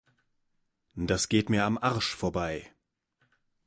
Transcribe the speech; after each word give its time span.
Das 0.95 1.29
geht 1.29 1.51
mir 1.51 1.63
am 1.63 1.77
Arsch 1.77 2.15
vorbei! 2.15 2.73